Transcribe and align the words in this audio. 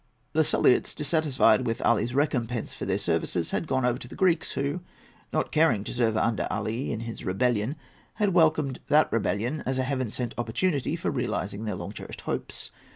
The 0.33 0.43
Suliots, 0.43 0.95
dissatisfied 0.95 1.67
with 1.67 1.79
Ali's 1.83 2.15
recompense 2.15 2.73
for 2.73 2.85
their 2.85 2.97
services, 2.97 3.51
had 3.51 3.67
gone 3.67 3.85
over 3.85 3.99
to 3.99 4.07
the 4.07 4.15
Greeks, 4.15 4.53
who, 4.53 4.81
not 5.31 5.51
caring 5.51 5.83
to 5.83 5.93
serve 5.93 6.17
under 6.17 6.47
Ali 6.49 6.91
in 6.91 7.01
his 7.01 7.23
rebellion, 7.23 7.75
had 8.15 8.33
welcomed 8.33 8.79
that 8.87 9.11
rebellion 9.13 9.61
as 9.67 9.77
a 9.77 9.83
Heaven 9.83 10.09
sent 10.09 10.33
opportunity 10.39 10.95
for 10.95 11.11
realising 11.11 11.65
their 11.65 11.75
long 11.75 11.91
cherished 11.93 12.21
hopes. 12.21 12.71